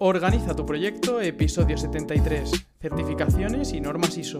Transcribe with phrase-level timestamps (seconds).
[0.00, 2.52] Organiza tu proyecto, episodio 73.
[2.80, 4.38] Certificaciones y normas ISO.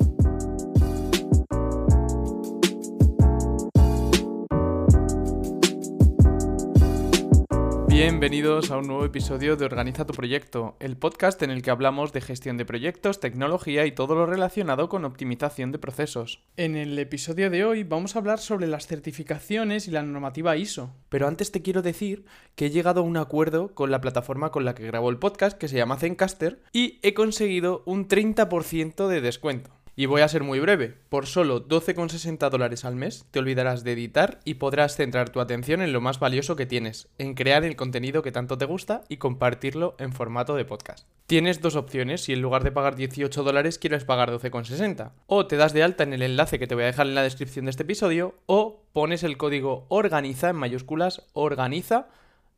[7.99, 12.12] Bienvenidos a un nuevo episodio de Organiza tu proyecto, el podcast en el que hablamos
[12.12, 16.45] de gestión de proyectos, tecnología y todo lo relacionado con optimización de procesos.
[16.57, 20.95] En el episodio de hoy vamos a hablar sobre las certificaciones y la normativa ISO.
[21.08, 24.64] Pero antes te quiero decir que he llegado a un acuerdo con la plataforma con
[24.64, 29.21] la que grabo el podcast, que se llama Zencaster, y he conseguido un 30% de
[29.21, 29.72] descuento.
[29.98, 30.94] Y voy a ser muy breve.
[31.08, 35.83] Por solo 12,60 dólares al mes te olvidarás de editar y podrás centrar tu atención
[35.83, 39.16] en lo más valioso que tienes, en crear el contenido que tanto te gusta y
[39.16, 41.09] compartirlo en formato de podcast.
[41.27, 45.15] Tienes dos opciones si en lugar de pagar 18 dólares quieres pagar 12,60.
[45.27, 47.25] O te das de alta en el enlace que te voy a dejar en la
[47.25, 52.06] descripción de este episodio o pones el código ORGANIZA en mayúsculas ORGANIZA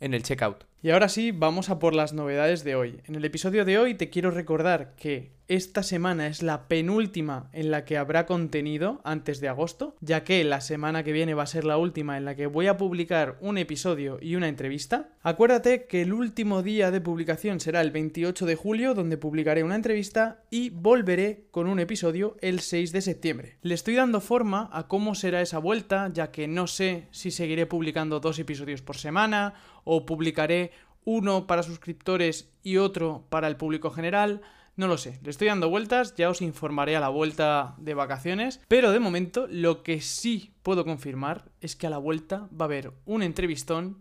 [0.00, 0.69] en el checkout.
[0.82, 3.02] Y ahora sí, vamos a por las novedades de hoy.
[3.04, 7.72] En el episodio de hoy te quiero recordar que esta semana es la penúltima en
[7.72, 11.46] la que habrá contenido antes de agosto, ya que la semana que viene va a
[11.46, 15.08] ser la última en la que voy a publicar un episodio y una entrevista.
[15.22, 19.74] Acuérdate que el último día de publicación será el 28 de julio, donde publicaré una
[19.74, 23.58] entrevista y volveré con un episodio el 6 de septiembre.
[23.62, 27.66] Le estoy dando forma a cómo será esa vuelta, ya que no sé si seguiré
[27.66, 30.69] publicando dos episodios por semana o publicaré
[31.04, 34.42] uno para suscriptores y otro para el público general.
[34.76, 38.60] No lo sé, le estoy dando vueltas, ya os informaré a la vuelta de vacaciones,
[38.68, 42.68] pero de momento lo que sí puedo confirmar es que a la vuelta va a
[42.68, 43.98] haber un entrevistón.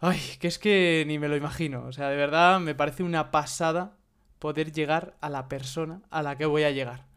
[0.00, 3.30] Ay, que es que ni me lo imagino, o sea, de verdad me parece una
[3.30, 3.96] pasada
[4.38, 7.09] poder llegar a la persona a la que voy a llegar.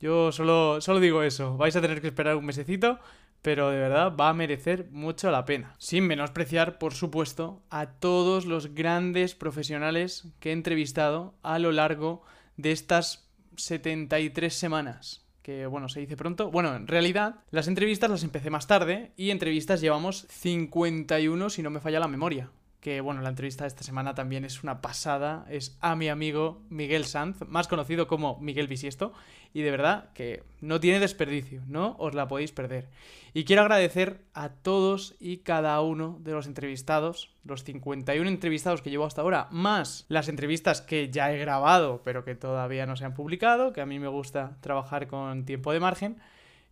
[0.00, 2.98] Yo solo, solo digo eso, vais a tener que esperar un mesecito,
[3.42, 5.74] pero de verdad va a merecer mucho la pena.
[5.78, 12.22] Sin menospreciar, por supuesto, a todos los grandes profesionales que he entrevistado a lo largo
[12.56, 15.26] de estas 73 semanas.
[15.42, 16.50] Que bueno, se dice pronto.
[16.50, 21.68] Bueno, en realidad, las entrevistas las empecé más tarde y entrevistas llevamos 51 si no
[21.68, 22.50] me falla la memoria
[22.84, 26.60] que bueno, la entrevista de esta semana también es una pasada, es a mi amigo
[26.68, 29.14] Miguel Sanz, más conocido como Miguel Bisiesto,
[29.54, 32.90] y de verdad que no tiene desperdicio, no os la podéis perder.
[33.32, 38.90] Y quiero agradecer a todos y cada uno de los entrevistados, los 51 entrevistados que
[38.90, 43.06] llevo hasta ahora, más las entrevistas que ya he grabado, pero que todavía no se
[43.06, 46.18] han publicado, que a mí me gusta trabajar con tiempo de margen,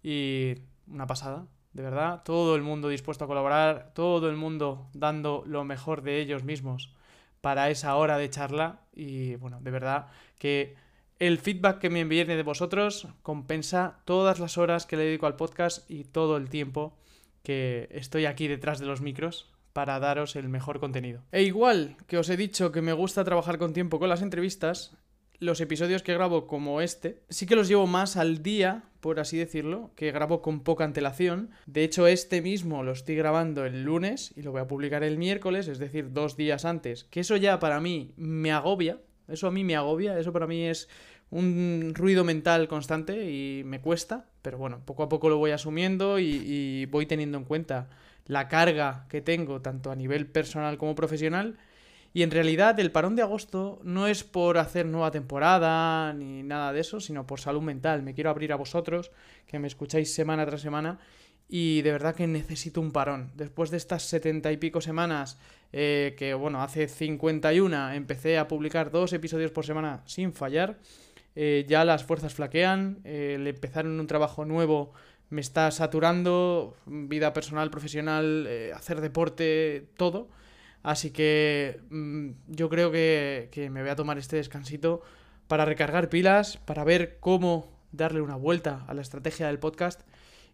[0.03, 0.56] y
[0.87, 5.65] una pasada, de verdad, todo el mundo dispuesto a colaborar, todo el mundo dando lo
[5.65, 6.94] mejor de ellos mismos
[7.41, 10.06] para esa hora de charla y bueno, de verdad
[10.38, 10.77] que
[11.19, 15.37] el feedback que me envíen de vosotros compensa todas las horas que le dedico al
[15.37, 16.97] podcast y todo el tiempo
[17.43, 21.22] que estoy aquí detrás de los micros para daros el mejor contenido.
[21.32, 24.97] E igual que os he dicho que me gusta trabajar con tiempo con las entrevistas,
[25.43, 29.37] los episodios que grabo como este, sí que los llevo más al día, por así
[29.37, 31.51] decirlo, que grabo con poca antelación.
[31.67, 35.19] De hecho, este mismo lo estoy grabando el lunes y lo voy a publicar el
[35.19, 37.05] miércoles, es decir, dos días antes.
[37.05, 40.63] Que eso ya para mí me agobia, eso a mí me agobia, eso para mí
[40.63, 40.89] es
[41.31, 46.21] un ruido mental constante y me cuesta, pero bueno, poco a poco lo voy asumiendo
[46.21, 47.89] y, y voy teniendo en cuenta
[48.27, 51.59] la carga que tengo, tanto a nivel personal como profesional,
[52.15, 56.73] y en realidad el parón de agosto no es por hacer nueva temporada ni nada
[56.73, 58.03] de eso, sino por salud mental.
[58.03, 59.11] Me quiero abrir a vosotros,
[59.47, 60.99] que me escucháis semana tras semana,
[61.49, 63.31] y de verdad que necesito un parón.
[63.34, 65.39] Después de estas setenta y pico semanas,
[65.73, 70.79] eh, que bueno, hace 51 empecé a publicar dos episodios por semana sin fallar,
[71.34, 74.93] eh, ya las fuerzas flaquean, el empezar un trabajo nuevo
[75.33, 80.29] me está saturando, vida personal, profesional, eh, hacer deporte, todo.
[80.82, 85.03] Así que mm, yo creo que, me voy a tomar este descansito
[85.47, 90.00] para recargar pilas, para ver cómo darle una vuelta a la estrategia del podcast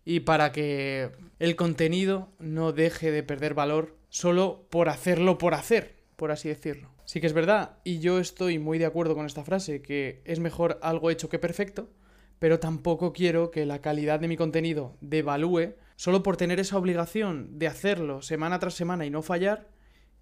[0.04, 5.96] y para que el contenido no deje de perder valor solo por hacerlo por hacer,
[6.16, 6.90] por así decirlo.
[7.04, 10.40] Sí que es verdad, y yo estoy muy de acuerdo con esta frase, que es
[10.40, 11.90] mejor algo hecho que perfecto,
[12.38, 17.58] pero tampoco quiero que la calidad de mi contenido devalúe solo por tener esa obligación
[17.58, 19.68] de hacerlo semana tras semana y no fallar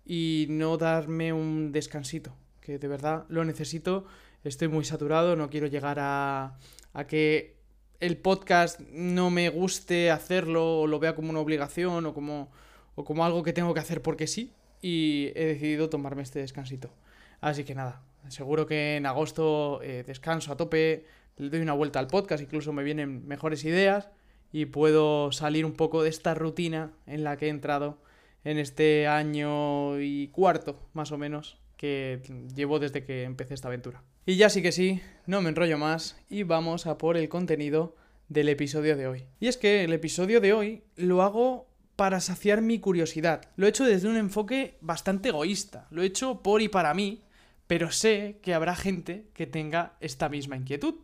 [0.07, 4.07] y no darme un descansito, que de verdad lo necesito,
[4.45, 6.57] estoy muy saturado, no quiero llegar a,
[6.93, 7.57] a que
[8.01, 12.51] el podcast no me guste hacerlo o lo vea como una obligación o como,
[12.95, 16.93] o como algo que tengo que hacer porque sí y he decidido tomarme este descansito.
[17.41, 21.07] Así que nada, seguro que en agosto eh, descanso a tope,
[21.37, 24.09] le doy una vuelta al podcast, incluso me vienen mejores ideas
[24.53, 27.99] y puedo salir un poco de esta rutina en la que he entrado
[28.47, 32.23] en este año y cuarto, más o menos, que
[32.55, 34.05] llevo desde que empecé esta aventura.
[34.25, 37.97] Y ya sí que sí, no me enrollo más y vamos a por el contenido
[38.29, 39.25] del episodio de hoy.
[39.41, 41.67] Y es que el episodio de hoy lo hago
[41.97, 43.51] para saciar mi curiosidad.
[43.57, 45.89] Lo he hecho desde un enfoque bastante egoísta.
[45.91, 47.25] Lo he hecho por y para mí,
[47.67, 50.95] pero sé que habrá gente que tenga esta misma inquietud.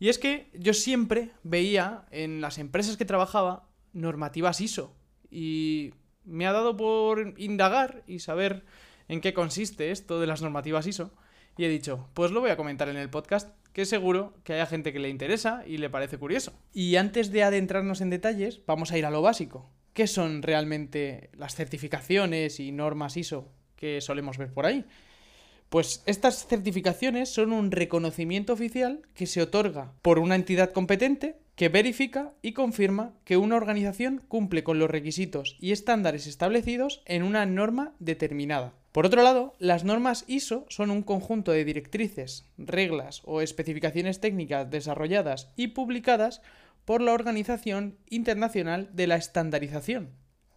[0.00, 4.92] Y es que yo siempre veía en las empresas que trabajaba normativas ISO.
[5.30, 5.94] Y
[6.24, 8.64] me ha dado por indagar y saber
[9.08, 11.12] en qué consiste esto de las normativas ISO.
[11.56, 14.66] Y he dicho, pues lo voy a comentar en el podcast, que seguro que haya
[14.66, 16.52] gente que le interesa y le parece curioso.
[16.72, 19.70] Y antes de adentrarnos en detalles, vamos a ir a lo básico.
[19.92, 24.84] ¿Qué son realmente las certificaciones y normas ISO que solemos ver por ahí?
[25.68, 31.68] Pues estas certificaciones son un reconocimiento oficial que se otorga por una entidad competente que
[31.68, 37.46] verifica y confirma que una organización cumple con los requisitos y estándares establecidos en una
[37.46, 38.74] norma determinada.
[38.92, 44.70] Por otro lado, las normas ISO son un conjunto de directrices, reglas o especificaciones técnicas
[44.70, 46.42] desarrolladas y publicadas
[46.84, 50.10] por la Organización Internacional de la Estandarización,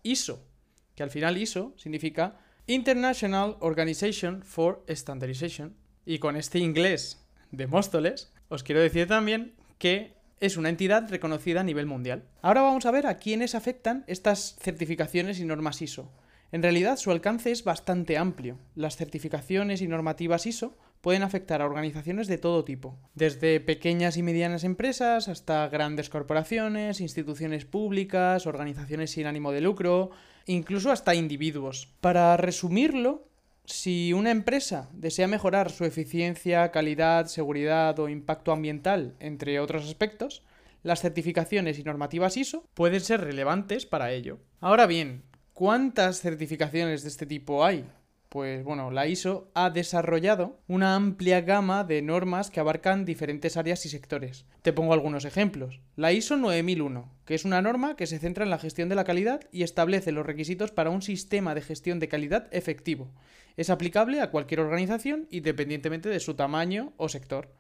[0.03, 0.45] ISO,
[0.95, 5.75] que al final ISO significa International Organization for Standardization.
[6.05, 11.62] Y con este inglés de Móstoles, os quiero decir también que es una entidad reconocida
[11.62, 12.24] a nivel mundial.
[12.42, 16.12] Ahora vamos a ver a quiénes afectan estas certificaciones y normas ISO.
[16.51, 18.57] En realidad su alcance es bastante amplio.
[18.75, 24.24] Las certificaciones y normativas ISO pueden afectar a organizaciones de todo tipo, desde pequeñas y
[24.24, 30.12] medianas empresas hasta grandes corporaciones, instituciones públicas, organizaciones sin ánimo de lucro,
[30.45, 31.94] incluso hasta individuos.
[32.01, 33.28] Para resumirlo,
[33.68, 40.42] si una empresa desea mejorar su eficiencia, calidad, seguridad o impacto ambiental, entre otros aspectos,
[40.84, 44.40] las certificaciones y normativas ISO pueden ser relevantes para ello.
[44.62, 47.86] Ahora bien, ¿cuántas certificaciones de este tipo hay?
[48.29, 53.85] Pues bueno, la ISO ha desarrollado una amplia gama de normas que abarcan diferentes áreas
[53.85, 54.45] y sectores.
[54.63, 55.79] Te pongo algunos ejemplos.
[55.95, 59.06] La ISO 9001, que es una norma que se centra en la gestión de la
[59.06, 63.13] calidad y establece los requisitos para un sistema de gestión de calidad efectivo.
[63.56, 67.53] Es aplicable a cualquier organización independientemente de su tamaño o sector.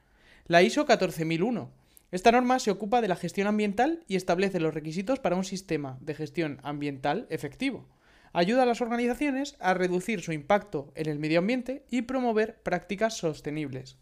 [0.47, 1.71] La ISO 14001.
[2.11, 5.97] Esta norma se ocupa de la gestión ambiental y establece los requisitos para un sistema
[6.01, 7.87] de gestión ambiental efectivo
[8.37, 13.17] ayuda a las organizaciones a reducir su impacto en el medio ambiente y promover prácticas
[13.17, 13.97] sostenibles.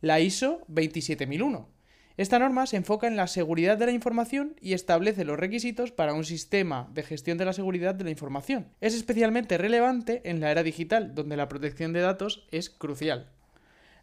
[0.00, 1.68] La ISO 27001.
[2.16, 6.14] Esta norma se enfoca en la seguridad de la información y establece los requisitos para
[6.14, 8.68] un sistema de gestión de la seguridad de la información.
[8.80, 13.30] Es especialmente relevante en la era digital, donde la protección de datos es crucial.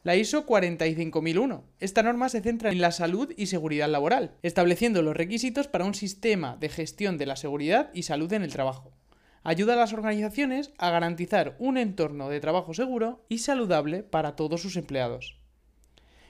[0.04, 1.64] La ISO 45001.
[1.80, 5.96] Esta norma se centra en la salud y seguridad laboral, estableciendo los requisitos para un
[5.96, 8.92] sistema de gestión de la seguridad y salud en el trabajo
[9.44, 14.62] ayuda a las organizaciones a garantizar un entorno de trabajo seguro y saludable para todos
[14.62, 15.38] sus empleados.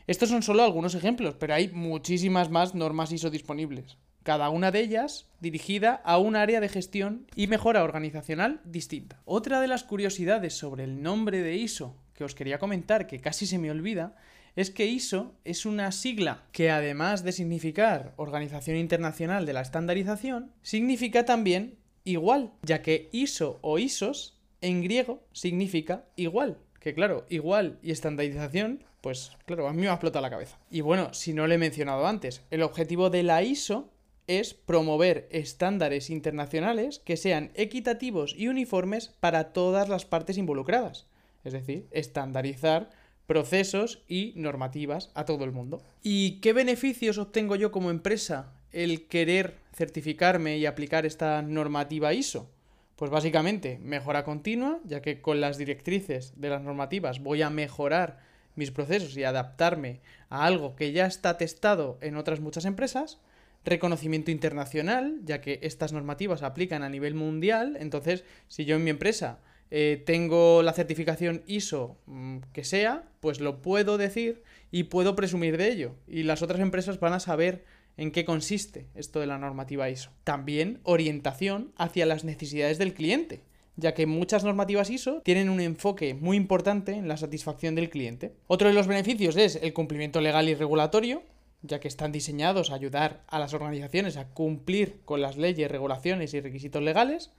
[0.05, 4.81] Estos son solo algunos ejemplos, pero hay muchísimas más normas ISO disponibles, cada una de
[4.81, 9.21] ellas dirigida a un área de gestión y mejora organizacional distinta.
[9.25, 13.45] Otra de las curiosidades sobre el nombre de ISO que os quería comentar, que casi
[13.45, 14.15] se me olvida,
[14.55, 20.51] es que ISO es una sigla que además de significar Organización Internacional de la Estandarización,
[20.61, 26.57] significa también igual, ya que ISO o ISOS en griego significa igual.
[26.79, 30.57] Que claro, igual y estandarización, pues claro, a mí me ha explotado la cabeza.
[30.69, 33.89] Y bueno, si no lo he mencionado antes, el objetivo de la ISO
[34.27, 41.07] es promover estándares internacionales que sean equitativos y uniformes para todas las partes involucradas.
[41.43, 42.89] Es decir, estandarizar
[43.27, 45.81] procesos y normativas a todo el mundo.
[46.01, 52.49] ¿Y qué beneficios obtengo yo como empresa el querer certificarme y aplicar esta normativa ISO?
[52.95, 58.19] Pues básicamente mejora continua, ya que con las directrices de las normativas voy a mejorar
[58.55, 63.19] mis procesos y adaptarme a algo que ya está testado en otras muchas empresas.
[63.65, 67.77] Reconocimiento internacional, ya que estas normativas aplican a nivel mundial.
[67.79, 69.39] Entonces, si yo en mi empresa
[69.71, 75.57] eh, tengo la certificación ISO mm, que sea, pues lo puedo decir y puedo presumir
[75.57, 75.95] de ello.
[76.07, 77.63] Y las otras empresas van a saber
[77.97, 80.11] en qué consiste esto de la normativa ISO.
[80.23, 83.41] También orientación hacia las necesidades del cliente,
[83.75, 88.33] ya que muchas normativas ISO tienen un enfoque muy importante en la satisfacción del cliente.
[88.47, 91.23] Otro de los beneficios es el cumplimiento legal y regulatorio,
[91.61, 96.33] ya que están diseñados a ayudar a las organizaciones a cumplir con las leyes, regulaciones
[96.33, 97.31] y requisitos legales,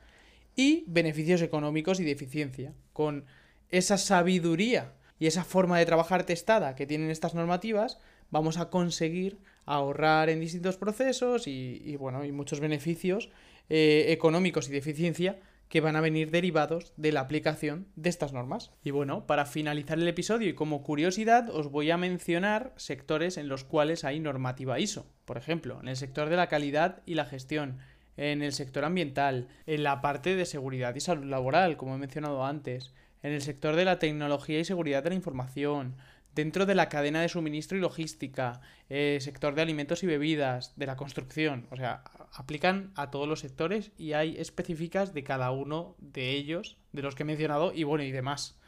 [0.57, 3.25] y beneficios económicos y de eficiencia, con
[3.71, 7.99] esa sabiduría y esa forma de trabajar testada que tienen estas normativas,
[8.35, 13.31] vamos a conseguir ahorrar en distintos procesos y, bueno, y muchos beneficios
[13.69, 15.39] eh, económicos y de eficiencia
[15.69, 18.73] que van a venir derivados de la aplicación de estas normas.
[18.83, 23.47] Y bueno, para finalizar el episodio y como curiosidad os voy a mencionar sectores en
[23.47, 25.07] los cuales hay normativa ISO.
[25.27, 27.79] Por ejemplo, en el sector de la calidad y la gestión,
[28.17, 32.45] en el sector ambiental, en la parte de seguridad y salud laboral, como he mencionado
[32.45, 35.95] antes, en el sector de la tecnología y seguridad de la información,
[36.35, 40.87] dentro de la cadena de suministro y logística, eh, sector de alimentos y bebidas, de
[40.87, 41.67] la construcción.
[41.71, 46.77] O sea, aplican a todos los sectores y hay específicas de cada uno de ellos,
[46.93, 48.59] de los que he mencionado, y bueno, y demás,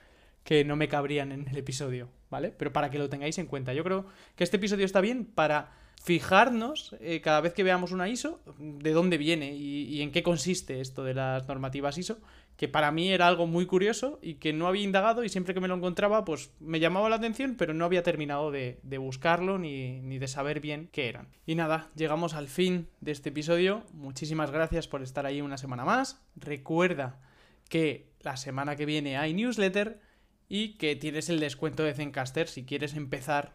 [0.44, 2.52] que no me cabrían en el episodio, ¿vale?
[2.56, 3.74] Pero para que lo tengáis en cuenta.
[3.74, 4.06] Yo creo
[4.36, 8.92] que este episodio está bien para fijarnos eh, cada vez que veamos una ISO de
[8.92, 12.20] dónde viene y, en qué consiste esto de las normativas ISO,
[12.56, 15.60] que para mí era algo muy curioso y que no había indagado y siempre que
[15.60, 20.00] me lo encontraba pues me llamaba la atención, pero no había terminado de, buscarlo ni,
[20.00, 21.28] ni, de saber bien qué eran.
[21.46, 23.84] Y nada, llegamos al fin de este episodio.
[23.92, 26.22] Muchísimas gracias por estar ahí una semana más.
[26.34, 27.20] Recuerda
[27.68, 30.00] que la semana que viene hay newsletter
[30.48, 33.52] y que tienes el descuento de Zencaster si quieres empezar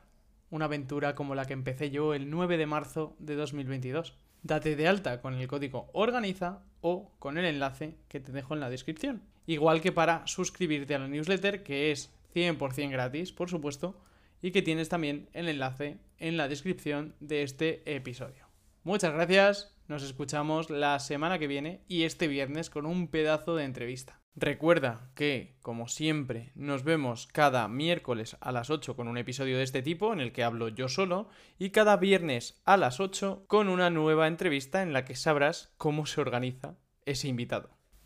[0.50, 4.17] una aventura como la que empecé yo el 9 de marzo de 2022.
[4.43, 8.60] Date de alta con el código ORGANIZA o con el enlace que te dejo en
[8.60, 9.21] la descripción.
[9.45, 14.00] Igual que para suscribirte a la newsletter, que es 100% gratis, por supuesto,
[14.41, 18.48] y que tienes también el enlace en la descripción de este episodio.
[18.83, 23.65] Muchas gracias, nos escuchamos la semana que viene y este viernes con un pedazo de
[23.65, 24.20] entrevista.
[24.35, 29.63] Recuerda que, como siempre, nos vemos cada miércoles a las 8 con un episodio de
[29.63, 31.27] este tipo en el que hablo yo solo
[31.59, 36.05] y cada viernes a las 8 con una nueva entrevista en la que sabrás cómo
[36.05, 37.80] se organiza ese invitado.